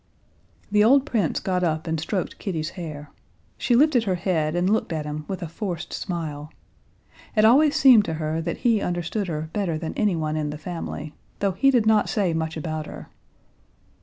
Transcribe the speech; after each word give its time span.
The 0.71 0.83
old 0.83 1.05
prince 1.05 1.39
got 1.39 1.63
up 1.63 1.85
and 1.85 1.99
stroked 1.99 2.39
Kitty's 2.39 2.71
hair. 2.71 3.11
She 3.55 3.75
lifted 3.75 4.05
her 4.05 4.15
head 4.15 4.55
and 4.55 4.67
looked 4.67 4.91
at 4.91 5.05
him 5.05 5.25
with 5.27 5.43
a 5.43 5.47
forced 5.47 5.93
smile. 5.93 6.51
It 7.35 7.45
always 7.45 7.75
seemed 7.75 8.05
to 8.05 8.15
her 8.15 8.41
that 8.41 8.57
he 8.65 8.81
understood 8.81 9.27
her 9.27 9.51
better 9.53 9.77
than 9.77 9.93
anyone 9.93 10.35
in 10.37 10.49
the 10.49 10.57
family, 10.57 11.13
though 11.37 11.51
he 11.51 11.69
did 11.69 11.85
not 11.85 12.09
say 12.09 12.33
much 12.33 12.57
about 12.57 12.87
her. 12.87 13.09